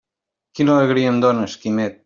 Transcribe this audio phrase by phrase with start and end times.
[0.59, 1.99] Quina alegria em dónes, Quimet!